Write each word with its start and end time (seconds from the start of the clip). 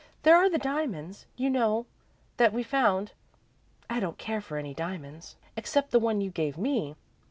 "There 0.23 0.35
are 0.35 0.49
the 0.49 0.57
diamonds, 0.57 1.27
you 1.37 1.47
know, 1.51 1.85
that 2.37 2.51
we 2.53 2.63
found. 2.63 3.11
I 3.87 3.99
don't 3.99 4.17
care 4.17 4.41
for 4.41 4.57
any 4.57 4.73
diamonds, 4.73 5.35
except 5.55 5.91
the 5.91 5.99
one 5.99 6.21
you 6.21 6.31
gave 6.31 6.57
me. 6.57 6.95